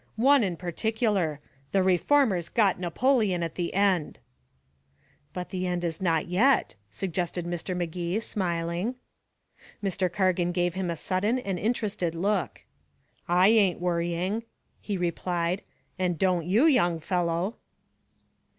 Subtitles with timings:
[0.15, 1.41] "One in particular.
[1.73, 4.17] The reformers got Napoleon at the end."
[5.31, 7.77] "But the end is not yet," suggested Mr.
[7.77, 8.95] Magee, smiling.
[9.83, 10.11] Mr.
[10.11, 12.65] Cargan gave him a sudden and interested look.
[13.27, 14.41] "I ain't worrying,"
[14.79, 15.61] he replied.
[15.99, 17.57] "And don't you, young fellow."